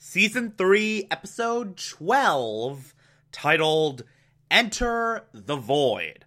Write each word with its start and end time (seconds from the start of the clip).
Season 0.00 0.54
3, 0.56 1.08
Episode 1.10 1.76
12, 1.76 2.94
titled 3.32 4.04
Enter 4.48 5.24
the 5.34 5.56
Void. 5.56 6.24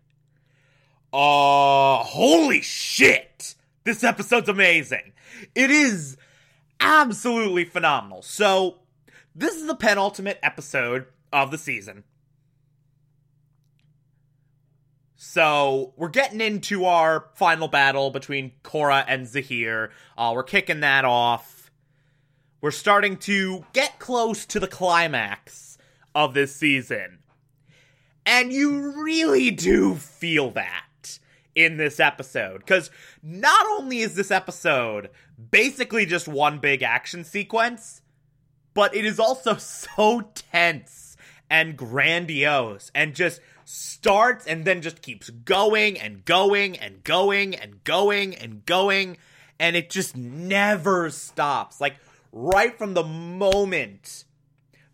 Uh, 1.14 2.04
holy 2.04 2.62
shit! 2.62 3.56
This 3.86 4.04
episode's 4.04 4.50
amazing. 4.50 5.14
It 5.56 5.72
is 5.72 6.18
absolutely 6.82 7.64
phenomenal. 7.64 8.22
So, 8.22 8.80
this 9.34 9.56
is 9.56 9.68
the 9.68 9.76
penultimate 9.76 10.40
episode 10.44 11.06
of 11.32 11.50
the 11.50 11.58
season. 11.58 12.04
So 15.16 15.94
we're 15.96 16.10
getting 16.10 16.42
into 16.42 16.84
our 16.86 17.28
final 17.36 17.68
battle 17.70 18.10
between 18.12 18.52
Korra 18.64 19.06
and 19.08 19.28
Zahir. 19.28 19.92
Uh, 20.18 20.34
we're 20.36 20.44
kicking 20.44 20.82
that 20.82 21.06
off. 21.06 21.61
We're 22.62 22.72
starting 22.72 23.18
to 23.18 23.66
get 23.74 23.98
close 23.98 24.46
to 24.46 24.60
the 24.60 24.68
climax 24.68 25.80
of 26.14 26.36
this 26.36 26.56
season. 26.56 27.18
And 28.24 28.54
you 28.54 29.04
really 29.04 29.50
do 29.50 29.96
feel 29.96 30.52
that 30.52 31.20
in 31.56 31.78
this 31.78 32.00
episode. 32.00 32.60
Because 32.60 32.92
not 33.24 33.66
only 33.72 34.02
is 34.02 34.14
this 34.14 34.30
episode 34.30 35.10
basically 35.50 36.06
just 36.06 36.28
one 36.28 36.60
big 36.60 36.84
action 36.84 37.24
sequence, 37.24 38.04
but 38.76 38.96
it 38.96 39.06
is 39.06 39.20
also 39.20 39.56
so 39.58 40.30
tense 40.36 41.18
and 41.50 41.76
grandiose 41.76 42.92
and 42.94 43.16
just 43.16 43.42
starts 43.66 44.46
and 44.46 44.66
then 44.66 44.84
just 44.84 45.02
keeps 45.02 45.30
going 45.30 46.00
and 46.00 46.26
going 46.26 46.78
and 46.78 47.04
going 47.04 47.56
and 47.56 47.84
going 47.84 48.36
and 48.36 48.66
going 48.66 49.18
and 49.60 49.76
it 49.76 49.90
just 49.90 50.16
never 50.18 51.10
stops 51.10 51.80
like 51.80 51.96
right 52.32 52.78
from 52.78 52.94
the 52.94 53.04
moment 53.04 54.26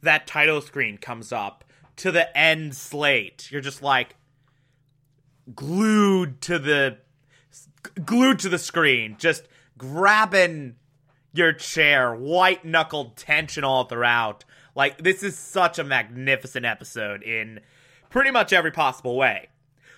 that 0.02 0.28
title 0.28 0.62
screen 0.62 0.98
comes 0.98 1.32
up 1.32 1.64
to 1.96 2.12
the 2.12 2.36
end 2.38 2.76
slate 2.76 3.50
you're 3.52 3.62
just 3.62 3.82
like 3.82 4.16
glued 5.56 6.42
to 6.42 6.60
the 6.60 6.98
glued 8.06 8.40
to 8.40 8.50
the 8.50 8.60
screen 8.60 9.16
just 9.18 9.48
grabbing 9.78 10.76
your 11.34 11.54
chair 11.54 12.16
white 12.16 12.66
knuckled 12.66 13.16
tension 13.16 13.64
all 13.64 13.86
throughout 13.86 14.44
like 14.78 15.04
this 15.04 15.24
is 15.24 15.36
such 15.36 15.80
a 15.80 15.84
magnificent 15.84 16.64
episode 16.64 17.24
in 17.24 17.60
pretty 18.12 18.30
much 18.30 18.54
every 18.54 18.72
possible 18.72 19.18
way. 19.18 19.50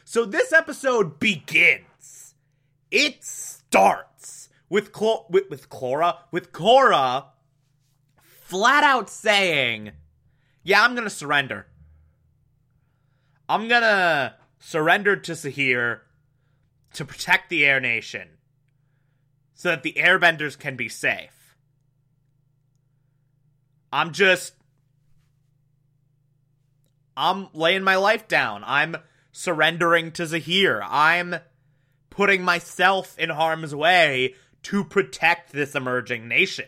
So 0.06 0.26
this 0.26 0.54
episode 0.54 1.20
begins. 1.20 2.34
It 2.90 3.24
starts 3.24 4.50
with 4.70 4.92
with, 5.30 5.50
with 5.50 5.70
Clora 5.70 6.20
with 6.32 6.54
Korra 6.54 7.26
flat 8.50 8.84
out 8.84 9.12
saying, 9.12 9.92
"Yeah, 10.64 10.84
I'm 10.84 10.96
gonna 10.96 11.12
surrender. 11.12 11.68
I'm 13.48 13.68
gonna 13.68 14.38
surrender 14.58 15.16
to 15.16 15.36
Zahir 15.36 16.02
to 16.94 17.06
protect 17.06 17.50
the 17.50 17.64
Air 17.64 17.80
Nation, 17.80 18.40
so 19.54 19.70
that 19.70 19.84
the 19.84 19.94
Airbenders 19.94 20.58
can 20.58 20.76
be 20.76 20.90
safe. 20.90 21.56
I'm 23.94 24.14
just." 24.14 24.56
I'm 27.16 27.50
laying 27.54 27.84
my 27.84 27.98
life 27.98 28.28
down. 28.28 28.64
I'm 28.66 28.96
surrendering 29.32 30.12
to 30.14 30.26
Zahir. 30.26 30.82
I'm 30.84 31.36
putting 32.10 32.44
myself 32.44 33.20
in 33.20 33.30
harm's 33.30 33.76
way 33.76 34.36
to 34.64 34.84
protect 34.86 35.52
this 35.52 35.76
emerging 35.76 36.28
nation. 36.28 36.66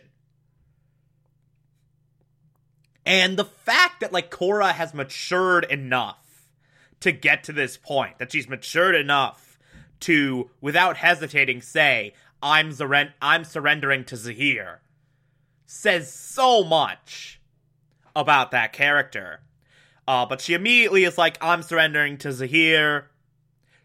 And 3.04 3.36
the 3.36 3.44
fact 3.44 4.00
that, 4.00 4.12
like, 4.12 4.30
Korra 4.30 4.72
has 4.72 4.94
matured 4.94 5.64
enough 5.64 6.48
to 7.00 7.10
get 7.10 7.44
to 7.44 7.52
this 7.52 7.76
point, 7.76 8.18
that 8.18 8.30
she's 8.30 8.48
matured 8.48 8.94
enough 8.94 9.58
to, 10.00 10.50
without 10.60 10.96
hesitating, 10.96 11.62
say, 11.62 12.14
I'm, 12.42 12.70
surren- 12.70 13.12
I'm 13.20 13.44
surrendering 13.44 14.04
to 14.04 14.16
Zahir, 14.16 14.80
says 15.66 16.12
so 16.12 16.62
much 16.62 17.40
about 18.14 18.50
that 18.52 18.72
character. 18.72 19.40
Uh, 20.06 20.26
but 20.26 20.40
she 20.40 20.54
immediately 20.54 21.04
is 21.04 21.18
like, 21.18 21.38
I'm 21.40 21.62
surrendering 21.62 22.18
to 22.18 22.32
Zahir. 22.32 23.10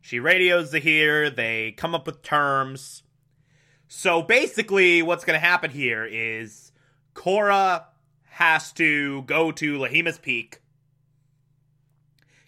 She 0.02 0.20
radios 0.20 0.72
Zahir. 0.72 1.30
They 1.30 1.72
come 1.72 1.94
up 1.94 2.06
with 2.06 2.22
terms. 2.22 3.04
So 3.88 4.22
basically, 4.22 5.02
what's 5.02 5.26
going 5.26 5.40
to 5.40 5.46
happen 5.46 5.72
here 5.72 6.06
is 6.06 6.72
Korra 7.14 7.86
has 8.38 8.72
to 8.72 9.24
go 9.24 9.52
to 9.52 9.80
Laghima's 9.80 10.20
Peak, 10.20 10.62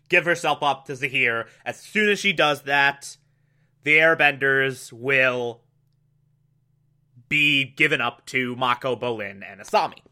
give 0.08 0.24
herself 0.24 0.62
up 0.62 0.86
to 0.86 0.96
Zahir. 0.96 1.48
As 1.66 1.80
soon 1.80 2.10
as 2.10 2.20
she 2.20 2.32
does 2.32 2.62
that, 2.64 3.18
the 3.82 3.98
Airbenders 3.98 4.94
will 4.94 5.62
be 7.28 7.66
given 7.66 8.02
up 8.02 8.24
to 8.28 8.56
Mako, 8.56 8.98
Bolin, 8.98 9.42
and 9.44 9.60
Asami. 9.60 10.04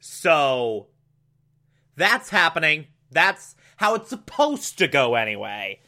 So 0.00 0.88
that's 1.94 2.30
happening. 2.30 2.88
That's 3.12 3.54
how 3.76 3.94
it's 3.94 4.10
supposed 4.10 4.76
to 4.78 4.88
go 4.88 5.14
anyway. 5.14 5.78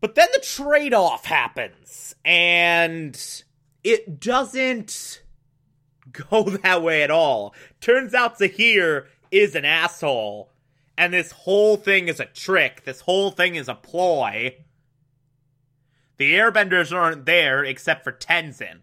But 0.00 0.16
then 0.16 0.26
the 0.34 0.40
trade 0.40 0.94
off 0.94 1.26
happens, 1.26 2.16
and 2.24 3.16
it 3.84 4.18
doesn't 4.18 5.19
go 6.12 6.42
that 6.62 6.82
way 6.82 7.02
at 7.02 7.10
all. 7.10 7.54
Turns 7.80 8.14
out 8.14 8.38
Zahir 8.38 9.06
is 9.30 9.54
an 9.54 9.64
asshole, 9.64 10.50
and 10.96 11.12
this 11.12 11.32
whole 11.32 11.76
thing 11.76 12.08
is 12.08 12.20
a 12.20 12.26
trick. 12.26 12.84
This 12.84 13.02
whole 13.02 13.30
thing 13.30 13.54
is 13.54 13.68
a 13.68 13.74
ploy. 13.74 14.56
The 16.16 16.34
airbenders 16.34 16.94
aren't 16.94 17.24
there 17.26 17.64
except 17.64 18.04
for 18.04 18.12
Tenzin. 18.12 18.80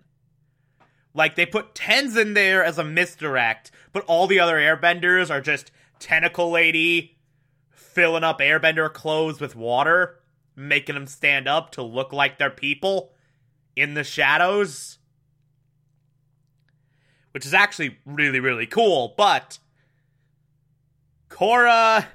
Like, 1.14 1.36
they 1.36 1.46
put 1.46 1.74
Tenzin 1.74 2.36
there 2.36 2.64
as 2.64 2.78
a 2.78 2.84
misdirect, 2.84 3.72
but 3.92 4.06
all 4.06 4.28
the 4.28 4.40
other 4.40 4.58
airbenders 4.58 5.30
are 5.30 5.42
just 5.42 5.72
tentacle 6.00 6.52
lady 6.52 7.18
filling 7.98 8.24
up 8.24 8.40
airbender 8.40 8.94
clothes 8.94 9.40
with 9.40 9.56
water, 9.56 10.20
making 10.56 10.94
them 10.94 11.08
stand 11.08 11.48
up 11.48 11.72
to 11.72 11.82
look 11.82 12.14
like 12.14 12.38
they're 12.38 12.52
people 12.52 13.14
in 13.76 13.96
the 13.96 14.04
shadows. 14.04 15.00
Which 17.38 17.46
is 17.46 17.54
actually 17.54 18.00
really, 18.04 18.40
really 18.40 18.66
cool, 18.66 19.14
but 19.16 19.60
Korra 21.30 22.08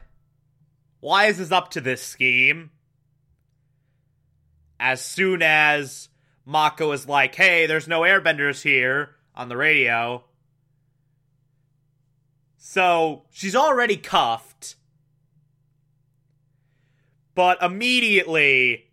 wises 1.00 1.52
up 1.52 1.70
to 1.70 1.80
this 1.80 2.02
scheme 2.02 2.70
as 4.80 5.00
soon 5.00 5.40
as 5.40 6.08
Mako 6.44 6.90
is 6.90 7.06
like, 7.06 7.36
hey, 7.36 7.66
there's 7.66 7.86
no 7.86 8.00
airbenders 8.00 8.62
here 8.62 9.10
on 9.36 9.48
the 9.48 9.56
radio. 9.56 10.24
So 12.56 13.22
she's 13.30 13.54
already 13.54 13.98
cuffed, 13.98 14.74
but 17.36 17.62
immediately 17.62 18.86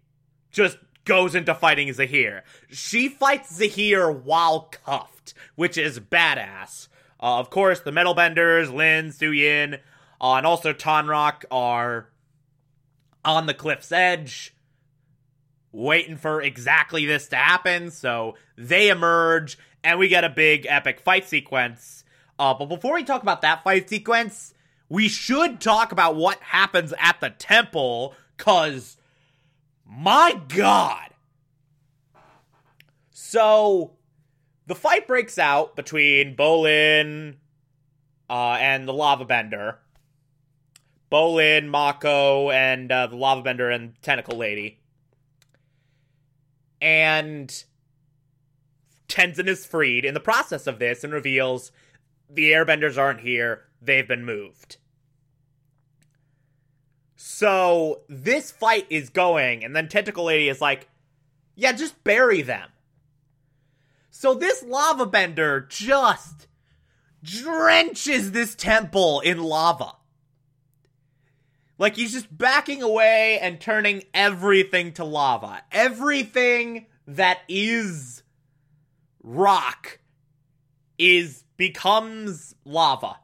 just 0.52 0.78
goes 1.09 1.33
into 1.33 1.56
fighting 1.56 1.91
Zahir. 1.91 2.44
She 2.69 3.09
fights 3.09 3.56
Zahir 3.56 4.11
while 4.11 4.69
cuffed, 4.85 5.33
which 5.56 5.75
is 5.75 6.00
badass. 6.00 6.88
Uh, 7.19 7.39
of 7.39 7.50
course, 7.50 7.79
the 7.79 7.91
Metal 7.91 8.13
Benders, 8.13 8.71
Lin, 8.71 9.07
Suyin, 9.07 9.79
uh, 10.21 10.33
and 10.35 10.45
also 10.45 10.71
Tonraq 10.71 11.45
are 11.50 12.09
on 13.25 13.47
the 13.47 13.56
cliff's 13.56 13.91
edge, 13.91 14.53
waiting 15.71 16.15
for 16.15 16.44
exactly 16.44 17.07
this 17.07 17.27
to 17.29 17.35
happen. 17.35 17.89
So 17.89 18.35
they 18.56 18.89
emerge, 18.89 19.57
and 19.83 19.97
we 19.97 20.09
get 20.09 20.23
a 20.23 20.29
big 20.29 20.67
epic 20.69 21.00
fight 21.00 21.27
sequence. 21.27 22.03
Uh, 22.38 22.53
but 22.53 22.67
before 22.67 22.94
we 22.94 23.03
talk 23.03 23.23
about 23.23 23.41
that 23.41 23.63
fight 23.63 23.89
sequence, 23.89 24.53
we 24.89 25.07
should 25.07 25.59
talk 25.59 25.91
about 25.91 26.15
what 26.15 26.39
happens 26.39 26.94
at 27.00 27.19
the 27.19 27.31
temple, 27.31 28.13
because 28.38 28.95
my 29.89 30.39
god. 30.47 31.09
So 33.12 33.91
the 34.68 34.75
fight 34.75 35.07
breaks 35.07 35.38
out 35.38 35.75
between 35.75 36.36
Bolin 36.36 37.36
uh, 38.30 38.57
and 38.59 38.88
the 38.88 38.94
Lava 38.94 39.25
Bender. 39.25 39.80
Bolin, 41.12 41.68
Mako, 41.68 42.51
and 42.51 42.91
uh, 42.91 43.07
the 43.07 43.15
Lava 43.15 43.41
Bender 43.41 43.69
and 43.69 44.00
Tentacle 44.03 44.38
Lady. 44.38 44.80
And 46.80 47.63
Tenzin 49.07 49.47
is 49.47 49.65
freed 49.65 50.06
in 50.06 50.13
the 50.13 50.19
process 50.19 50.68
of 50.68 50.80
this 50.80 51.03
and 51.03 51.12
reveals 51.12 51.71
the 52.30 52.51
airbenders 52.51 52.97
aren't 52.97 53.21
here, 53.21 53.65
they've 53.81 54.07
been 54.07 54.24
moved. 54.24 54.77
So 57.21 58.00
this 58.07 58.50
fight 58.50 58.86
is 58.89 59.10
going, 59.10 59.66
and 59.66 59.75
then 59.75 59.89
Tentacle 59.89 60.24
Lady 60.24 60.48
is 60.48 60.62
like, 60.62 60.88
yeah, 61.54 61.74
just 61.74 62.01
bury 62.06 62.42
them. 62.42 62.69
So 64.10 64.33
this 64.33 64.63
lava 64.63 65.06
bender 65.06 65.68
just 65.68 66.48
drenches 67.21 68.31
this 68.31 68.56
temple 68.56 69.19
in 69.19 69.44
lava. 69.44 69.95
Like 71.77 71.98
he's 71.98 72.13
just 72.13 72.38
backing 72.38 72.81
away 72.81 73.38
and 73.42 73.60
turning 73.60 74.04
everything 74.13 74.94
to 74.94 75.04
lava. 75.04 75.62
Everything 75.74 76.86
that 77.06 77.39
is 77.50 78.24
rock 79.21 80.00
is 80.98 81.44
becomes 81.57 82.56
lava. 82.63 83.18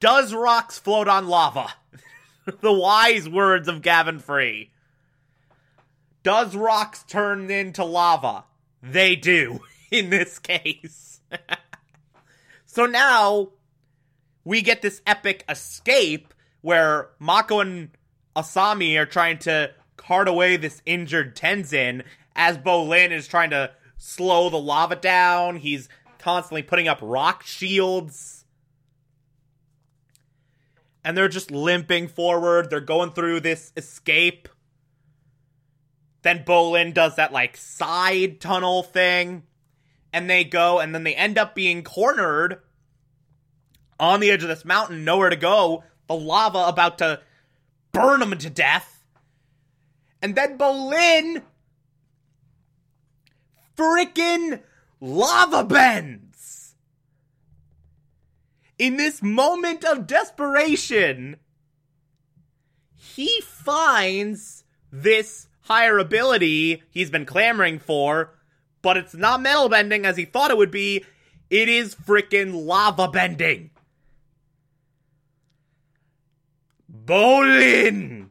Does 0.00 0.34
rocks 0.34 0.80
float 0.80 1.06
on 1.06 1.28
lava? 1.28 1.74
the 2.60 2.72
wise 2.72 3.28
words 3.28 3.68
of 3.68 3.82
Gavin 3.82 4.18
Free. 4.18 4.70
Does 6.22 6.56
rocks 6.56 7.04
turn 7.04 7.50
into 7.50 7.84
lava? 7.84 8.44
They 8.82 9.16
do 9.16 9.60
in 9.90 10.10
this 10.10 10.38
case. 10.38 11.20
so 12.66 12.86
now 12.86 13.48
we 14.44 14.62
get 14.62 14.82
this 14.82 15.02
epic 15.06 15.44
escape 15.48 16.32
where 16.60 17.10
Mako 17.18 17.60
and 17.60 17.90
Asami 18.34 18.98
are 18.98 19.06
trying 19.06 19.38
to 19.38 19.72
cart 19.96 20.28
away 20.28 20.56
this 20.56 20.82
injured 20.86 21.36
Tenzin 21.36 22.02
as 22.34 22.56
Bolin 22.56 23.10
is 23.10 23.28
trying 23.28 23.50
to 23.50 23.70
slow 23.96 24.48
the 24.48 24.58
lava 24.58 24.96
down. 24.96 25.56
He's 25.56 25.88
constantly 26.18 26.62
putting 26.62 26.88
up 26.88 26.98
rock 27.02 27.42
shields. 27.42 28.37
And 31.04 31.16
they're 31.16 31.28
just 31.28 31.50
limping 31.50 32.08
forward. 32.08 32.70
They're 32.70 32.80
going 32.80 33.12
through 33.12 33.40
this 33.40 33.72
escape. 33.76 34.48
Then 36.22 36.44
Bolin 36.44 36.92
does 36.92 37.16
that 37.16 37.32
like 37.32 37.56
side 37.56 38.40
tunnel 38.40 38.82
thing. 38.82 39.44
And 40.12 40.28
they 40.28 40.44
go, 40.44 40.80
and 40.80 40.94
then 40.94 41.04
they 41.04 41.14
end 41.14 41.38
up 41.38 41.54
being 41.54 41.82
cornered 41.82 42.62
on 44.00 44.20
the 44.20 44.30
edge 44.30 44.42
of 44.42 44.48
this 44.48 44.64
mountain, 44.64 45.04
nowhere 45.04 45.30
to 45.30 45.36
go. 45.36 45.84
The 46.06 46.14
lava 46.14 46.64
about 46.66 46.98
to 46.98 47.20
burn 47.92 48.20
them 48.20 48.36
to 48.36 48.50
death. 48.50 49.04
And 50.22 50.34
then 50.34 50.58
Bolin 50.58 51.42
freaking 53.76 54.60
lava 55.00 55.64
bends. 55.64 56.27
In 58.78 58.96
this 58.96 59.22
moment 59.22 59.84
of 59.84 60.06
desperation, 60.06 61.36
he 62.94 63.40
finds 63.40 64.64
this 64.92 65.48
higher 65.62 65.98
ability 65.98 66.82
he's 66.90 67.10
been 67.10 67.26
clamoring 67.26 67.80
for, 67.80 68.38
but 68.80 68.96
it's 68.96 69.14
not 69.14 69.42
metal 69.42 69.68
bending 69.68 70.06
as 70.06 70.16
he 70.16 70.24
thought 70.24 70.50
it 70.50 70.56
would 70.56 70.70
be. 70.70 71.04
It 71.50 71.68
is 71.68 71.94
freaking 71.94 72.66
lava 72.66 73.08
bending. 73.08 73.70
Bolin 76.90 78.28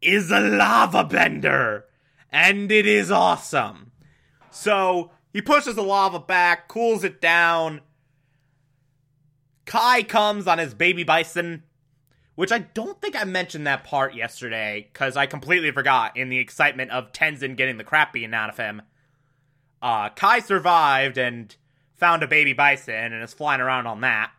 is 0.00 0.30
a 0.30 0.40
lava 0.40 1.04
bender, 1.04 1.84
and 2.32 2.72
it 2.72 2.86
is 2.86 3.10
awesome. 3.10 3.92
So 4.50 5.10
he 5.32 5.40
pushes 5.40 5.76
the 5.76 5.82
lava 5.82 6.18
back, 6.18 6.68
cools 6.68 7.04
it 7.04 7.20
down. 7.20 7.82
Kai 9.68 10.02
comes 10.02 10.46
on 10.46 10.56
his 10.56 10.72
baby 10.72 11.04
bison, 11.04 11.62
which 12.36 12.50
I 12.50 12.60
don't 12.60 12.98
think 13.02 13.14
I 13.14 13.24
mentioned 13.24 13.66
that 13.66 13.84
part 13.84 14.14
yesterday 14.14 14.88
because 14.90 15.14
I 15.14 15.26
completely 15.26 15.70
forgot 15.70 16.16
in 16.16 16.30
the 16.30 16.38
excitement 16.38 16.90
of 16.90 17.12
Tenzin 17.12 17.54
getting 17.54 17.76
the 17.76 17.84
crap 17.84 18.14
beaten 18.14 18.32
out 18.32 18.48
of 18.48 18.56
him. 18.56 18.80
Uh, 19.82 20.08
Kai 20.08 20.40
survived 20.40 21.18
and 21.18 21.54
found 21.96 22.22
a 22.22 22.26
baby 22.26 22.54
bison 22.54 22.94
and 22.94 23.22
is 23.22 23.34
flying 23.34 23.60
around 23.60 23.86
on 23.86 24.00
that. 24.00 24.30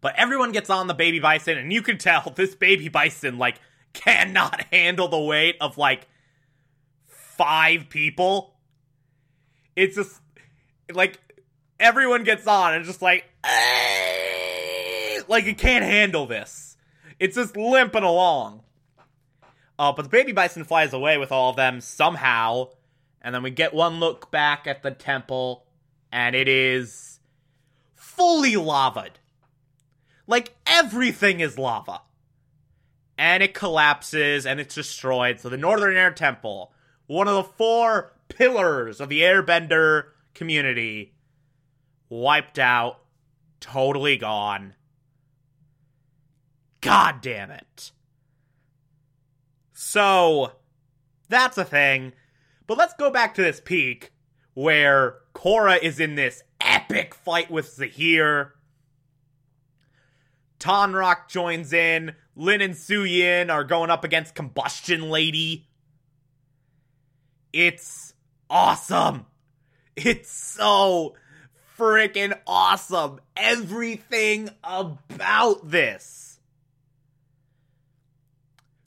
But 0.00 0.16
everyone 0.16 0.50
gets 0.50 0.70
on 0.70 0.88
the 0.88 0.94
baby 0.94 1.20
bison, 1.20 1.56
and 1.56 1.72
you 1.72 1.80
can 1.80 1.96
tell 1.96 2.30
this 2.36 2.56
baby 2.56 2.88
bison, 2.88 3.38
like, 3.38 3.60
cannot 3.92 4.60
handle 4.72 5.06
the 5.06 5.20
weight 5.20 5.56
of, 5.60 5.78
like, 5.78 6.08
five 7.06 7.88
people. 7.88 8.56
It's 9.76 9.94
just, 9.94 10.20
like, 10.92 11.20
everyone 11.78 12.24
gets 12.24 12.46
on 12.46 12.74
and 12.74 12.84
just, 12.84 13.02
like, 13.02 13.24
like, 15.28 15.46
it 15.46 15.58
can't 15.58 15.84
handle 15.84 16.26
this. 16.26 16.76
It's 17.18 17.36
just 17.36 17.56
limping 17.56 18.02
along. 18.02 18.62
Uh, 19.78 19.92
but 19.92 20.02
the 20.02 20.08
baby 20.08 20.32
bison 20.32 20.64
flies 20.64 20.92
away 20.92 21.18
with 21.18 21.32
all 21.32 21.50
of 21.50 21.56
them 21.56 21.80
somehow. 21.80 22.68
And 23.20 23.34
then 23.34 23.42
we 23.42 23.50
get 23.50 23.72
one 23.72 24.00
look 24.00 24.30
back 24.30 24.66
at 24.66 24.82
the 24.82 24.90
temple, 24.90 25.64
and 26.12 26.36
it 26.36 26.46
is 26.46 27.20
fully 27.94 28.52
lavaed. 28.52 29.12
Like 30.26 30.54
everything 30.66 31.40
is 31.40 31.58
lava. 31.58 32.02
And 33.16 33.42
it 33.42 33.54
collapses 33.54 34.44
and 34.44 34.60
it's 34.60 34.74
destroyed. 34.74 35.40
So 35.40 35.48
the 35.48 35.56
Northern 35.56 35.96
Air 35.96 36.10
Temple, 36.10 36.72
one 37.06 37.28
of 37.28 37.34
the 37.34 37.44
four 37.44 38.12
pillars 38.28 39.00
of 39.00 39.08
the 39.08 39.20
airbender 39.20 40.08
community, 40.34 41.13
wiped 42.08 42.58
out, 42.58 43.00
totally 43.60 44.16
gone. 44.16 44.74
God 46.80 47.20
damn 47.20 47.50
it. 47.50 47.92
So, 49.72 50.52
that's 51.28 51.58
a 51.58 51.64
thing. 51.64 52.12
But 52.66 52.78
let's 52.78 52.94
go 52.94 53.10
back 53.10 53.34
to 53.34 53.42
this 53.42 53.60
peak 53.60 54.12
where 54.54 55.16
Korra 55.34 55.82
is 55.82 56.00
in 56.00 56.14
this 56.14 56.42
epic 56.60 57.14
fight 57.14 57.50
with 57.50 57.72
Zahir. 57.72 58.54
Tonraq 60.58 61.28
joins 61.28 61.72
in. 61.72 62.14
Lin 62.36 62.60
and 62.60 62.74
Suyin 62.74 63.50
are 63.50 63.64
going 63.64 63.90
up 63.90 64.04
against 64.04 64.34
Combustion 64.34 65.10
Lady. 65.10 65.68
It's 67.52 68.14
awesome. 68.50 69.26
It's 69.96 70.30
so 70.30 71.14
freaking 71.78 72.38
awesome. 72.46 73.20
Everything 73.36 74.50
about 74.62 75.70
this. 75.70 76.38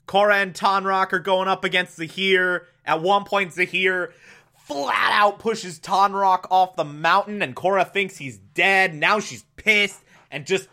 Korra 0.06 0.42
and 0.42 0.54
Tonraq 0.54 1.12
are 1.12 1.18
going 1.18 1.48
up 1.48 1.64
against 1.64 1.96
Zahir. 1.96 2.66
At 2.84 3.02
one 3.02 3.24
point, 3.24 3.52
Zahir 3.52 4.12
flat 4.56 5.12
out 5.12 5.38
pushes 5.38 5.78
Tonraq 5.78 6.46
off 6.50 6.76
the 6.76 6.84
mountain, 6.84 7.42
and 7.42 7.54
Korra 7.54 7.90
thinks 7.90 8.16
he's 8.16 8.38
dead. 8.38 8.94
Now 8.94 9.20
she's 9.20 9.44
pissed 9.56 10.02
and 10.30 10.46
just 10.46 10.68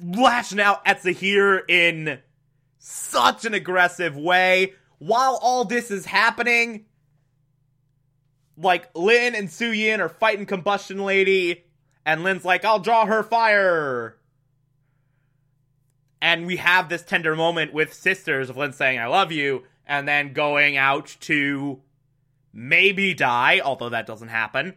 lashing 0.00 0.60
out 0.60 0.80
at 0.86 1.02
Zahir 1.02 1.58
in 1.68 2.18
such 2.78 3.44
an 3.44 3.54
aggressive 3.54 4.16
way. 4.16 4.72
While 4.98 5.38
all 5.42 5.64
this 5.64 5.90
is 5.90 6.06
happening, 6.06 6.86
like 8.60 8.90
Lin 8.94 9.34
and 9.34 9.48
Suyin 9.48 10.00
are 10.00 10.08
fighting 10.08 10.46
Combustion 10.46 11.04
Lady, 11.04 11.64
and 12.04 12.22
Lin's 12.22 12.44
like, 12.44 12.64
I'll 12.64 12.80
draw 12.80 13.06
her 13.06 13.22
fire. 13.22 14.16
And 16.20 16.46
we 16.46 16.56
have 16.56 16.88
this 16.88 17.02
tender 17.02 17.36
moment 17.36 17.72
with 17.72 17.94
sisters 17.94 18.50
of 18.50 18.56
Lin 18.56 18.72
saying, 18.72 18.98
I 18.98 19.06
love 19.06 19.30
you, 19.30 19.64
and 19.86 20.08
then 20.08 20.32
going 20.32 20.76
out 20.76 21.16
to 21.20 21.80
maybe 22.52 23.14
die, 23.14 23.60
although 23.64 23.90
that 23.90 24.06
doesn't 24.06 24.28
happen. 24.28 24.74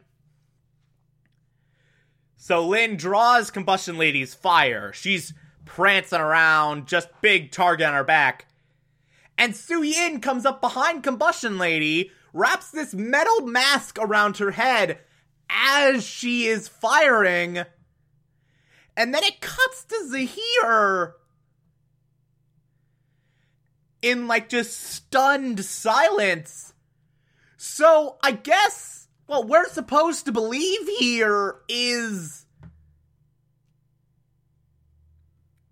So 2.37 2.67
Lin 2.67 2.97
draws 2.97 3.51
Combustion 3.51 3.97
Lady's 3.97 4.33
fire. 4.33 4.91
She's 4.93 5.33
prancing 5.65 6.19
around, 6.19 6.87
just 6.87 7.07
big 7.21 7.51
target 7.51 7.87
on 7.87 7.93
her 7.93 8.03
back. 8.03 8.47
And 9.37 9.55
Su 9.55 9.81
Yin 9.81 10.21
comes 10.21 10.45
up 10.45 10.61
behind 10.61 11.03
Combustion 11.03 11.57
Lady, 11.57 12.11
wraps 12.33 12.71
this 12.71 12.93
metal 12.93 13.41
mask 13.41 13.97
around 13.99 14.37
her 14.37 14.51
head 14.51 14.99
as 15.49 16.05
she 16.05 16.47
is 16.47 16.67
firing. 16.67 17.63
And 18.95 19.13
then 19.13 19.23
it 19.23 19.41
cuts 19.41 19.83
to 19.85 20.07
Zahir 20.07 21.15
in 24.01 24.27
like 24.27 24.49
just 24.49 24.77
stunned 24.77 25.63
silence. 25.63 26.73
So 27.57 28.17
I 28.23 28.31
guess 28.31 29.07
what 29.27 29.47
we're 29.47 29.69
supposed 29.69 30.25
to 30.25 30.31
believe 30.31 30.87
here 30.99 31.61
is 31.69 32.45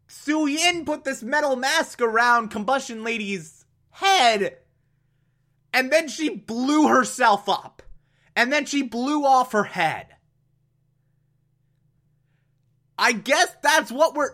Su 0.07 0.47
Yin 0.47 0.85
put 0.85 1.03
this 1.03 1.23
metal 1.23 1.55
mask 1.55 2.01
around 2.01 2.51
Combustion 2.51 3.03
Lady's 3.03 3.65
head, 3.89 4.57
and 5.73 5.91
then 5.91 6.07
she 6.07 6.29
blew 6.29 6.87
herself 6.87 7.47
up, 7.47 7.81
and 8.35 8.51
then 8.51 8.65
she 8.65 8.81
blew 8.81 9.25
off 9.25 9.51
her 9.51 9.63
head. 9.63 10.07
I 12.97 13.13
guess 13.13 13.55
that's 13.63 13.91
what 13.91 14.15
we're. 14.15 14.31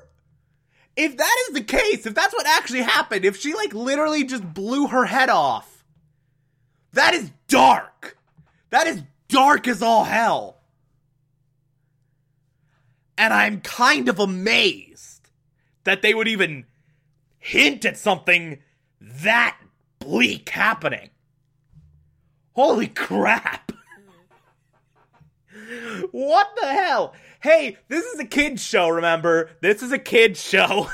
If 0.96 1.18
that 1.18 1.36
is 1.48 1.56
the 1.56 1.64
case, 1.64 2.06
if 2.06 2.16
that's 2.16 2.34
what 2.34 2.48
actually 2.48 2.82
happened, 2.82 3.26
if 3.26 3.38
she 3.38 3.54
like 3.54 3.74
literally 3.74 4.24
just 4.24 4.54
blew 4.54 4.88
her 4.88 5.06
head 5.06 5.30
off, 5.30 5.84
that 6.94 7.14
is 7.14 7.32
dark. 7.48 8.18
That 8.70 8.88
is 8.88 9.04
dark 9.28 9.68
as 9.68 9.82
all 9.82 10.06
hell. 10.06 10.62
And 13.18 13.34
I'm 13.34 13.62
kind 13.62 14.10
of 14.10 14.20
amazed 14.20 15.30
that 15.84 16.02
they 16.02 16.14
would 16.14 16.28
even 16.28 16.66
hint 17.38 17.86
at 17.86 17.98
something 17.98 18.60
that 19.00 19.58
bleak 20.00 20.50
happening. 20.50 21.10
Holy 22.56 22.88
crap. 22.88 23.74
what 26.12 26.48
the 26.60 26.68
hell? 26.68 27.14
Hey, 27.42 27.78
this 27.90 28.06
is 28.06 28.20
a 28.20 28.26
kid's 28.26 28.64
show, 28.64 28.88
remember? 28.88 29.50
This 29.62 29.84
is 29.84 29.92
a 29.92 30.00
kid's 30.00 30.42
show. 30.42 30.90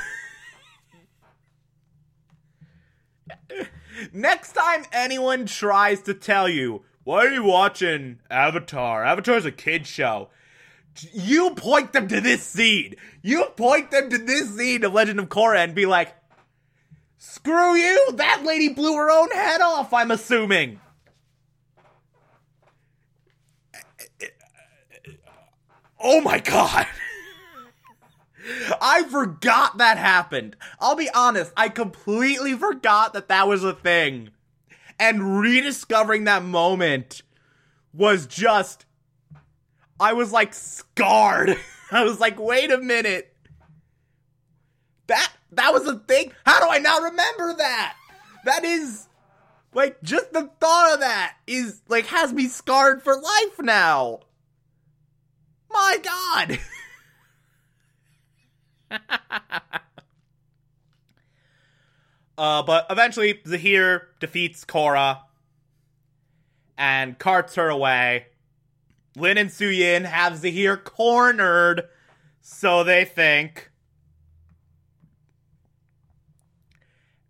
Next 4.12 4.52
time 4.52 4.84
anyone 4.92 5.46
tries 5.46 6.02
to 6.02 6.14
tell 6.14 6.48
you, 6.48 6.82
why 7.04 7.26
are 7.26 7.30
you 7.32 7.44
watching 7.44 8.18
Avatar? 8.28 9.04
Avatar's 9.04 9.44
a 9.44 9.52
kid's 9.52 9.88
show. 9.88 10.30
You 11.12 11.50
point 11.54 11.92
them 11.92 12.08
to 12.08 12.20
this 12.20 12.42
scene. 12.42 12.96
You 13.22 13.44
point 13.56 13.92
them 13.92 14.10
to 14.10 14.18
this 14.18 14.56
scene 14.56 14.82
of 14.84 14.92
Legend 14.92 15.20
of 15.20 15.28
Korra 15.28 15.58
and 15.58 15.76
be 15.76 15.86
like, 15.86 16.12
screw 17.18 17.76
you! 17.76 18.12
That 18.14 18.42
lady 18.44 18.70
blew 18.70 18.96
her 18.96 19.10
own 19.12 19.30
head 19.30 19.60
off, 19.60 19.94
I'm 19.94 20.10
assuming. 20.10 20.80
Oh 26.02 26.20
my 26.20 26.40
god. 26.40 26.86
I 28.80 29.04
forgot 29.04 29.78
that 29.78 29.98
happened. 29.98 30.56
I'll 30.80 30.96
be 30.96 31.08
honest, 31.14 31.52
I 31.56 31.68
completely 31.68 32.54
forgot 32.54 33.12
that 33.12 33.28
that 33.28 33.46
was 33.46 33.62
a 33.62 33.72
thing. 33.72 34.30
And 34.98 35.40
rediscovering 35.40 36.24
that 36.24 36.44
moment 36.44 37.22
was 37.92 38.26
just. 38.26 38.84
I 40.00 40.12
was 40.14 40.32
like 40.32 40.54
scarred. 40.54 41.56
I 41.92 42.02
was 42.02 42.18
like, 42.18 42.38
wait 42.38 42.72
a 42.72 42.78
minute. 42.78 43.34
That 45.06 45.32
that 45.52 45.72
was 45.72 45.86
a 45.86 45.98
thing? 45.98 46.32
How 46.44 46.60
do 46.60 46.68
I 46.68 46.78
not 46.78 47.02
remember 47.02 47.54
that? 47.58 47.94
That 48.44 48.64
is 48.64 49.06
like 49.74 50.02
just 50.02 50.32
the 50.32 50.50
thought 50.60 50.94
of 50.94 51.00
that 51.00 51.36
is 51.46 51.82
like 51.88 52.06
has 52.06 52.32
me 52.32 52.48
scarred 52.48 53.02
for 53.02 53.14
life 53.14 53.60
now. 53.60 54.20
My 55.72 55.98
god. 56.02 56.58
uh, 62.38 62.62
but 62.62 62.86
eventually, 62.90 63.40
Zahir 63.46 64.08
defeats 64.20 64.64
Korra 64.64 65.20
and 66.76 67.18
carts 67.18 67.54
her 67.54 67.68
away. 67.68 68.26
Lin 69.16 69.38
and 69.38 69.50
Suyin 69.50 70.04
have 70.04 70.38
Zahir 70.38 70.76
cornered, 70.76 71.88
so 72.40 72.82
they 72.82 73.04
think. 73.04 73.70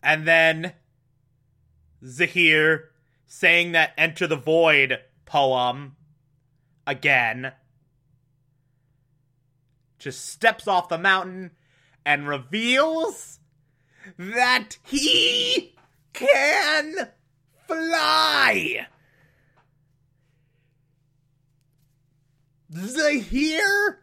And 0.03 0.27
then 0.27 0.73
Zahir 2.05 2.91
saying 3.27 3.73
that 3.73 3.93
Enter 3.97 4.27
the 4.27 4.37
Void 4.37 4.99
poem 5.27 5.97
again 6.87 7.53
just 10.03 10.29
steps 10.29 10.67
off 10.67 10.89
the 10.89 10.99
mountain 10.99 11.53
and 12.05 12.29
reveals 12.29 13.39
that 14.19 14.77
he 14.83 15.75
can 16.13 17.09
fly. 17.67 18.87
Zahir 22.75 24.01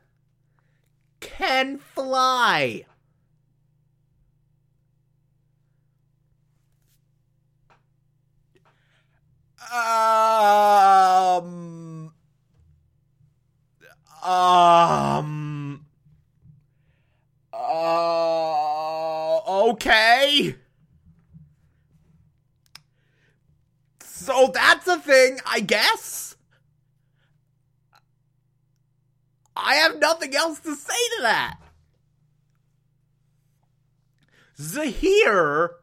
can 1.19 1.79
fly. 1.79 2.85
Um. 9.71 11.59
Um. 14.23 15.48
Uh, 17.69 19.37
okay. 19.69 20.55
So 24.03 24.49
that's 24.51 24.87
a 24.87 24.97
thing, 24.97 25.39
I 25.45 25.59
guess. 25.59 26.35
I 29.55 29.75
have 29.75 29.99
nothing 29.99 30.35
else 30.35 30.59
to 30.61 30.75
say 30.75 30.93
to 31.17 31.21
that. 31.21 31.57
Zahir, 34.57 35.75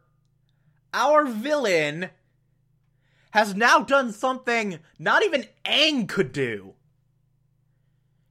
our 0.93 1.25
villain, 1.25 2.11
has 3.31 3.55
now 3.55 3.81
done 3.81 4.13
something 4.13 4.81
not 4.99 5.23
even 5.23 5.45
Aang 5.65 6.09
could 6.09 6.33
do. 6.33 6.75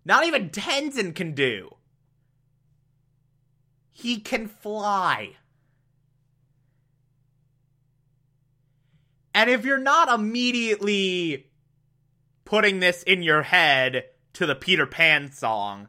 Not 0.04 0.26
even 0.26 0.50
Tenzin 0.50 1.16
can 1.16 1.34
do. 1.34 1.75
He 3.98 4.20
can 4.20 4.50
fly. 4.50 5.38
And 9.34 9.50
if 9.50 9.64
you're 9.64 9.78
not 9.78 10.10
immediately 10.10 11.48
putting 12.44 12.82
this 12.82 13.04
in 13.04 13.24
your 13.24 13.44
head 13.44 14.04
to 14.34 14.46
the 14.46 14.54
Peter 14.54 14.86
Pan 14.86 15.32
song, 15.32 15.88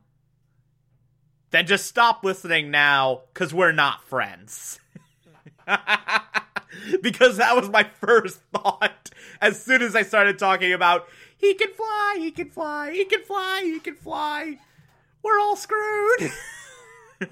then 1.50 1.66
just 1.66 1.86
stop 1.86 2.22
listening 2.22 2.70
now, 2.70 3.22
because 3.34 3.52
we're 3.52 3.72
not 3.72 4.04
friends. 4.04 4.78
because 7.02 7.38
that 7.38 7.56
was 7.56 7.68
my 7.68 7.82
first 7.82 8.38
thought 8.54 9.10
as 9.40 9.60
soon 9.60 9.82
as 9.82 9.96
I 9.96 10.02
started 10.02 10.38
talking 10.38 10.72
about 10.72 11.08
he 11.36 11.54
can 11.54 11.72
fly, 11.72 12.18
he 12.20 12.30
can 12.30 12.50
fly, 12.50 12.92
he 12.92 13.04
can 13.04 13.24
fly, 13.24 13.62
he 13.64 13.80
can 13.80 13.96
fly. 13.96 14.58
We're 15.24 15.40
all 15.40 15.56
screwed. 15.56 16.30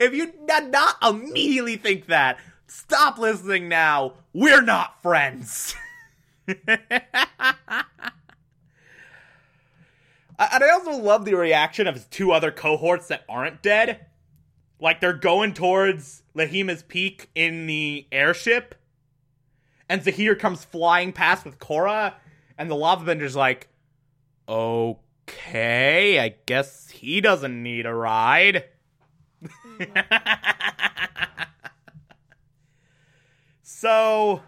if 0.00 0.14
you 0.14 0.32
did 0.46 0.70
not 0.70 0.96
immediately 1.02 1.76
think 1.76 2.06
that, 2.06 2.38
stop 2.66 3.18
listening 3.18 3.68
now. 3.68 4.14
We're 4.32 4.62
not 4.62 5.02
friends. 5.02 5.74
and 6.46 6.80
I 10.38 10.70
also 10.72 10.92
love 10.92 11.24
the 11.24 11.34
reaction 11.34 11.86
of 11.86 11.94
his 11.94 12.06
two 12.06 12.32
other 12.32 12.50
cohorts 12.50 13.08
that 13.08 13.24
aren't 13.28 13.62
dead. 13.62 14.06
Like 14.80 15.00
they're 15.00 15.12
going 15.12 15.54
towards 15.54 16.22
Laghima's 16.34 16.84
peak 16.84 17.30
in 17.34 17.66
the 17.66 18.06
airship, 18.12 18.76
and 19.88 20.04
Zahir 20.04 20.36
comes 20.36 20.64
flying 20.64 21.12
past 21.12 21.44
with 21.44 21.58
Korra, 21.58 22.14
and 22.56 22.70
the 22.70 22.76
lava 22.76 23.04
bender's 23.04 23.34
like, 23.34 23.68
okay, 24.48 25.00
I 26.20 26.34
guess 26.46 26.88
he 26.90 27.20
doesn't 27.20 27.62
need 27.62 27.86
a 27.86 27.94
ride. 27.94 28.64
so, 33.62 34.42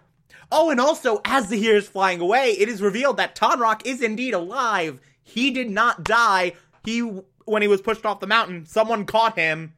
oh, 0.50 0.70
and 0.70 0.80
also, 0.80 1.20
as 1.24 1.48
Zahir 1.48 1.76
is 1.76 1.88
flying 1.88 2.20
away, 2.20 2.50
it 2.52 2.68
is 2.68 2.82
revealed 2.82 3.16
that 3.18 3.36
Tonraq 3.36 3.86
is 3.86 4.02
indeed 4.02 4.34
alive. 4.34 5.00
He 5.22 5.50
did 5.50 5.70
not 5.70 6.04
die. 6.04 6.54
He 6.84 7.00
when 7.44 7.62
he 7.62 7.68
was 7.68 7.80
pushed 7.80 8.06
off 8.06 8.20
the 8.20 8.26
mountain, 8.26 8.66
someone 8.66 9.06
caught 9.06 9.36
him. 9.36 9.74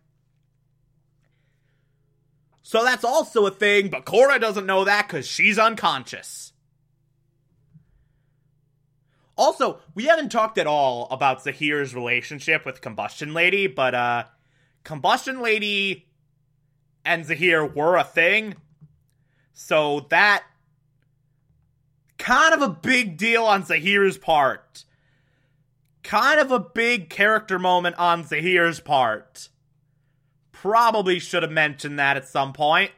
So 2.62 2.84
that's 2.84 3.04
also 3.04 3.46
a 3.46 3.50
thing, 3.50 3.88
but 3.88 4.04
Korra 4.04 4.40
doesn't 4.40 4.66
know 4.66 4.84
that 4.84 5.08
cuz 5.08 5.26
she's 5.26 5.58
unconscious. 5.58 6.51
Also, 9.42 9.80
we 9.96 10.04
haven't 10.04 10.30
talked 10.30 10.56
at 10.56 10.68
all 10.68 11.08
about 11.10 11.42
Zahir's 11.42 11.96
relationship 11.96 12.64
with 12.64 12.80
Combustion 12.80 13.34
Lady, 13.34 13.66
but 13.66 13.92
uh 13.92 14.24
Combustion 14.84 15.40
Lady 15.40 16.06
and 17.04 17.26
Zahir 17.26 17.66
were 17.66 17.96
a 17.96 18.04
thing. 18.04 18.54
So 19.52 20.06
that 20.10 20.44
kind 22.18 22.54
of 22.54 22.62
a 22.62 22.68
big 22.68 23.16
deal 23.16 23.42
on 23.42 23.64
Zahir's 23.64 24.16
part. 24.16 24.84
Kind 26.04 26.38
of 26.38 26.52
a 26.52 26.60
big 26.60 27.10
character 27.10 27.58
moment 27.58 27.96
on 27.98 28.22
Zahir's 28.22 28.78
part. 28.78 29.48
Probably 30.52 31.18
should 31.18 31.42
have 31.42 31.50
mentioned 31.50 31.98
that 31.98 32.16
at 32.16 32.28
some 32.28 32.52
point. 32.52 32.92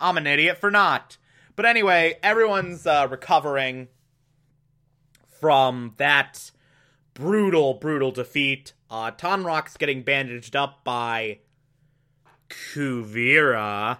I'm 0.00 0.16
an 0.16 0.26
idiot 0.26 0.56
for 0.56 0.70
not. 0.70 1.18
But 1.54 1.66
anyway, 1.66 2.18
everyone's 2.22 2.86
uh, 2.86 3.08
recovering 3.10 3.88
from 5.40 5.94
that 5.96 6.50
brutal, 7.14 7.74
brutal 7.74 8.10
defeat. 8.10 8.72
Uh, 8.90 9.10
Tonraq's 9.10 9.76
getting 9.76 10.02
bandaged 10.02 10.56
up 10.56 10.84
by 10.84 11.40
Kuvira. 12.48 13.98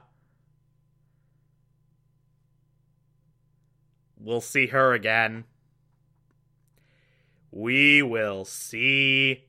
We'll 4.21 4.41
see 4.41 4.69
her 4.69 4.93
again. 4.93 5.45
We 7.51 8.03
will 8.03 8.45
see 8.45 9.45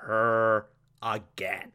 her 0.00 0.66
again. 1.02 1.72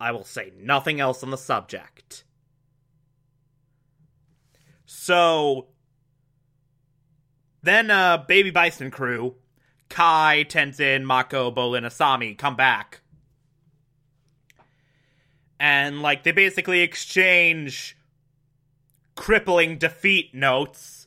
I 0.00 0.12
will 0.12 0.24
say 0.24 0.52
nothing 0.58 1.00
else 1.00 1.22
on 1.22 1.30
the 1.30 1.38
subject. 1.38 2.24
So, 4.84 5.68
then, 7.64 7.90
uh, 7.90 8.18
Baby 8.18 8.50
Bison 8.50 8.90
crew, 8.90 9.34
Kai, 9.88 10.44
Tenzin, 10.48 11.02
Mako, 11.04 11.50
Bolin, 11.50 11.84
Asami 11.84 12.36
come 12.36 12.56
back. 12.56 13.00
And, 15.58 16.02
like, 16.02 16.24
they 16.24 16.32
basically 16.32 16.80
exchange 16.80 17.96
crippling 19.14 19.78
defeat 19.78 20.34
notes. 20.34 21.06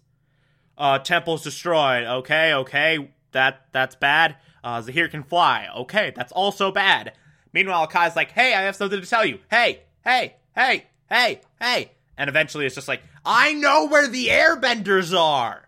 Uh, 0.78 1.00
temple's 1.00 1.44
destroyed. 1.44 2.04
Okay, 2.06 2.54
okay, 2.54 3.12
that 3.32 3.66
that's 3.72 3.96
bad. 3.96 4.38
Uh, 4.64 4.82
Zahir 4.82 5.08
can 5.08 5.24
fly. 5.24 5.68
Okay, 5.76 6.12
that's 6.16 6.32
also 6.32 6.72
bad. 6.72 7.14
Meanwhile, 7.54 7.88
Kai's 7.88 8.16
like, 8.16 8.32
hey, 8.32 8.54
I 8.54 8.62
have 8.64 8.76
something 8.76 9.02
to 9.02 9.08
tell 9.08 9.26
you. 9.26 9.40
Hey, 9.50 9.82
hey, 10.04 10.36
hey, 10.56 10.86
hey, 11.10 11.42
hey. 11.60 11.92
And 12.18 12.30
eventually 12.30 12.66
it's 12.66 12.76
just 12.76 12.88
like, 12.88 13.02
I 13.26 13.54
know 13.54 13.88
where 13.88 14.08
the 14.08 14.28
airbenders 14.28 15.18
are. 15.18 15.67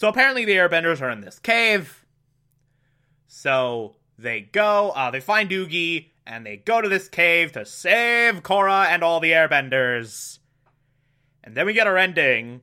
So 0.00 0.08
apparently 0.08 0.46
the 0.46 0.54
airbenders 0.54 1.02
are 1.02 1.10
in 1.10 1.20
this 1.20 1.38
cave. 1.38 2.06
So 3.26 3.96
they 4.18 4.40
go, 4.40 4.92
uh, 4.92 5.10
they 5.10 5.20
find 5.20 5.50
Doogie, 5.50 6.06
and 6.26 6.46
they 6.46 6.56
go 6.56 6.80
to 6.80 6.88
this 6.88 7.06
cave 7.06 7.52
to 7.52 7.66
save 7.66 8.42
Korra 8.42 8.86
and 8.86 9.02
all 9.02 9.20
the 9.20 9.32
airbenders. 9.32 10.38
And 11.44 11.54
then 11.54 11.66
we 11.66 11.74
get 11.74 11.86
our 11.86 11.98
ending 11.98 12.62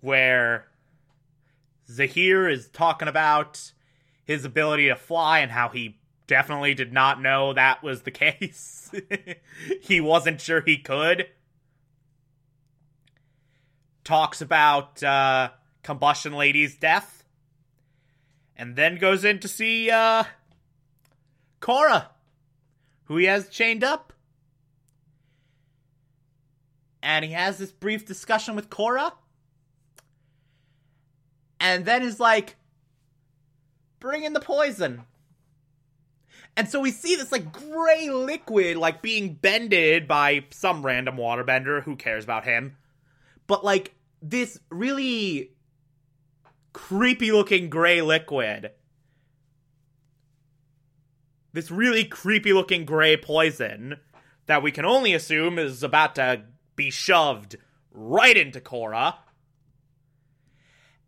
where 0.00 0.66
Zahir 1.88 2.48
is 2.48 2.68
talking 2.70 3.06
about 3.06 3.70
his 4.24 4.44
ability 4.44 4.88
to 4.88 4.96
fly 4.96 5.38
and 5.38 5.52
how 5.52 5.68
he 5.68 6.00
definitely 6.26 6.74
did 6.74 6.92
not 6.92 7.22
know 7.22 7.52
that 7.52 7.84
was 7.84 8.02
the 8.02 8.10
case. 8.10 8.90
he 9.80 10.00
wasn't 10.00 10.40
sure 10.40 10.62
he 10.62 10.76
could. 10.76 11.28
Talks 14.02 14.40
about 14.40 15.00
uh, 15.04 15.50
Combustion 15.88 16.34
Lady's 16.34 16.76
death. 16.76 17.24
And 18.56 18.76
then 18.76 18.98
goes 18.98 19.24
in 19.24 19.38
to 19.38 19.48
see 19.48 19.90
uh, 19.90 20.24
Korra, 21.62 22.08
who 23.04 23.16
he 23.16 23.24
has 23.24 23.48
chained 23.48 23.82
up 23.82 24.12
and 27.02 27.24
he 27.24 27.30
has 27.32 27.56
this 27.56 27.72
brief 27.72 28.04
discussion 28.04 28.54
with 28.54 28.68
Korra, 28.68 29.12
And 31.58 31.86
then 31.86 32.02
is 32.02 32.20
like, 32.20 32.56
bring 33.98 34.24
in 34.24 34.34
the 34.34 34.40
poison. 34.40 35.04
And 36.54 36.68
so 36.68 36.80
we 36.80 36.90
see 36.90 37.16
this 37.16 37.32
like 37.32 37.50
gray 37.50 38.10
liquid 38.10 38.76
like 38.76 39.00
being 39.00 39.32
bended 39.32 40.06
by 40.06 40.44
some 40.50 40.84
random 40.84 41.16
waterbender. 41.16 41.82
Who 41.84 41.96
cares 41.96 42.24
about 42.24 42.44
him? 42.44 42.76
But 43.46 43.64
like 43.64 43.94
this 44.20 44.58
really 44.68 45.52
creepy 46.72 47.32
looking 47.32 47.70
gray 47.70 48.00
liquid. 48.02 48.70
This 51.52 51.70
really 51.70 52.04
creepy 52.04 52.52
looking 52.52 52.84
gray 52.84 53.16
poison 53.16 53.96
that 54.46 54.62
we 54.62 54.70
can 54.70 54.84
only 54.84 55.14
assume 55.14 55.58
is 55.58 55.82
about 55.82 56.14
to 56.16 56.42
be 56.76 56.90
shoved 56.90 57.56
right 57.92 58.36
into 58.36 58.60
Korra. 58.60 59.16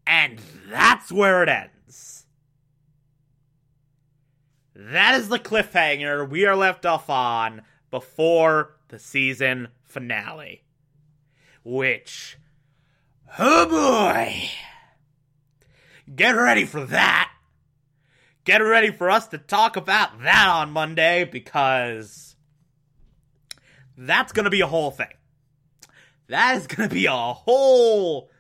And 0.07 0.41
that's 0.69 1.13
where 1.13 1.43
it 1.43 1.49
ends. 1.49 2.27
That 4.75 5.15
is 5.15 5.29
the 5.29 5.39
cliffhanger 5.39 6.29
we 6.29 6.47
are 6.47 6.57
left 6.57 6.87
off 6.87 7.11
on 7.11 7.63
before 7.91 8.77
the 8.89 8.99
season 8.99 9.69
finale. 9.85 10.65
Which, 11.63 12.39
oh 13.39 13.67
boy, 13.67 14.51
get 16.15 16.33
ready 16.33 16.65
for 16.65 16.85
that. 16.87 17.33
Get 18.45 18.59
ready 18.59 18.91
for 18.91 19.11
us 19.11 19.29
to 19.29 19.39
talk 19.39 19.77
about 19.77 20.23
that 20.23 20.49
on 20.49 20.71
Monday 20.71 21.25
because 21.25 22.37
that's 23.97 24.33
going 24.33 24.45
to 24.45 24.51
be 24.51 24.63
a 24.63 24.67
whole 24.67 24.91
thing. 24.91 25.13
That 26.29 26.57
is 26.57 26.67
going 26.67 26.89
to 26.89 26.95
be 26.95 27.07
a 27.07 27.13
whole 27.13 28.31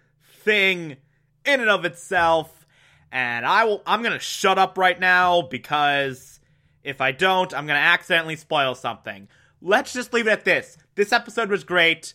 thing 0.43 0.97
in 1.45 1.61
and 1.61 1.69
of 1.69 1.85
itself. 1.85 2.67
And 3.13 3.45
I 3.45 3.65
will 3.65 3.83
I'm 3.87 4.03
going 4.03 4.15
to 4.15 4.19
shut 4.19 4.59
up 4.59 4.79
right 4.79 4.99
now 4.99 5.43
because 5.43 6.41
if 6.83 7.01
I 7.01 7.13
don't, 7.13 7.53
I'm 7.53 7.67
going 7.67 7.79
to 7.79 7.87
accidentally 7.87 8.37
spoil 8.37 8.75
something. 8.75 9.29
Let's 9.61 9.93
just 9.93 10.13
leave 10.15 10.27
it 10.27 10.31
at 10.31 10.45
this. 10.45 10.79
This 10.95 11.13
episode 11.13 11.51
was 11.51 11.65
great 11.65 12.15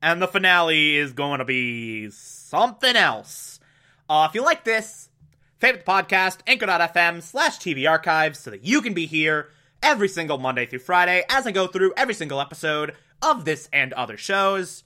and 0.00 0.22
the 0.22 0.28
finale 0.28 0.96
is 0.96 1.12
going 1.12 1.40
to 1.40 1.44
be 1.44 2.08
something 2.10 2.96
else. 2.96 3.60
Uh, 4.08 4.26
if 4.28 4.34
you 4.34 4.42
like 4.42 4.64
this, 4.64 5.08
favorite 5.58 5.84
the 5.84 5.90
podcast, 5.90 6.38
anchor.fm 6.46 7.22
slash 7.22 7.58
TV 7.58 7.88
archives 7.88 8.38
so 8.38 8.50
that 8.50 8.64
you 8.64 8.82
can 8.82 8.94
be 8.94 9.06
here 9.06 9.50
every 9.82 10.08
single 10.08 10.38
Monday 10.38 10.66
through 10.66 10.78
Friday 10.80 11.24
as 11.28 11.46
I 11.46 11.52
go 11.52 11.66
through 11.66 11.94
every 11.96 12.14
single 12.14 12.40
episode 12.40 12.94
of 13.20 13.44
this 13.44 13.68
and 13.72 13.92
other 13.92 14.16
shows 14.16 14.84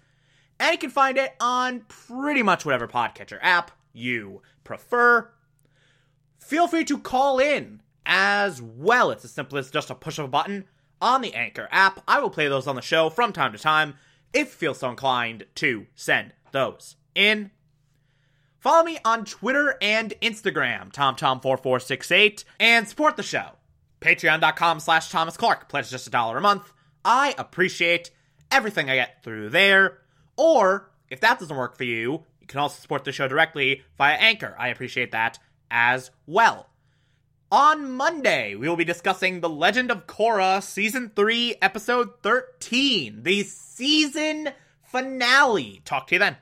and 0.58 0.72
you 0.72 0.78
can 0.78 0.90
find 0.90 1.18
it 1.18 1.34
on 1.40 1.80
pretty 1.88 2.42
much 2.42 2.64
whatever 2.64 2.88
podcatcher 2.88 3.38
app 3.42 3.70
you 3.92 4.42
prefer. 4.64 5.30
Feel 6.38 6.68
free 6.68 6.84
to 6.84 6.98
call 6.98 7.38
in 7.38 7.82
as 8.04 8.62
well. 8.62 9.10
It's 9.10 9.24
as 9.24 9.32
simple 9.32 9.58
as 9.58 9.70
just 9.70 9.90
a 9.90 9.94
push 9.94 10.18
of 10.18 10.26
a 10.26 10.28
button 10.28 10.64
on 11.00 11.20
the 11.20 11.34
Anchor 11.34 11.68
app. 11.70 12.02
I 12.06 12.20
will 12.20 12.30
play 12.30 12.48
those 12.48 12.66
on 12.66 12.76
the 12.76 12.82
show 12.82 13.10
from 13.10 13.32
time 13.32 13.52
to 13.52 13.58
time 13.58 13.94
if 14.32 14.48
you 14.48 14.52
feel 14.52 14.74
so 14.74 14.90
inclined 14.90 15.44
to 15.56 15.86
send 15.94 16.32
those 16.52 16.96
in. 17.14 17.50
Follow 18.66 18.82
me 18.82 18.98
on 19.04 19.24
Twitter 19.24 19.78
and 19.80 20.12
Instagram, 20.20 20.92
TomTom4468, 20.92 22.42
and 22.58 22.88
support 22.88 23.16
the 23.16 23.22
show. 23.22 23.50
Patreon.com 24.00 24.80
slash 24.80 25.08
Thomas 25.08 25.36
Clark. 25.36 25.68
Pledge 25.68 25.88
just 25.88 26.08
a 26.08 26.10
dollar 26.10 26.38
a 26.38 26.40
month. 26.40 26.72
I 27.04 27.36
appreciate 27.38 28.10
everything 28.50 28.90
I 28.90 28.96
get 28.96 29.22
through 29.22 29.50
there. 29.50 29.98
Or, 30.36 30.90
if 31.08 31.20
that 31.20 31.38
doesn't 31.38 31.56
work 31.56 31.76
for 31.76 31.84
you, 31.84 32.24
you 32.40 32.46
can 32.48 32.58
also 32.58 32.80
support 32.80 33.04
the 33.04 33.12
show 33.12 33.28
directly 33.28 33.82
via 33.98 34.16
Anchor. 34.16 34.56
I 34.58 34.66
appreciate 34.66 35.12
that 35.12 35.38
as 35.70 36.10
well. 36.26 36.68
On 37.52 37.92
Monday, 37.92 38.56
we 38.56 38.68
will 38.68 38.74
be 38.74 38.84
discussing 38.84 39.42
The 39.42 39.48
Legend 39.48 39.92
of 39.92 40.08
Korra, 40.08 40.60
Season 40.60 41.12
3, 41.14 41.54
Episode 41.62 42.20
13, 42.24 43.22
the 43.22 43.44
season 43.44 44.48
finale. 44.82 45.82
Talk 45.84 46.08
to 46.08 46.16
you 46.16 46.18
then. 46.18 46.34